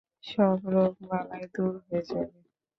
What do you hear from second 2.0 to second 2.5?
যাবে।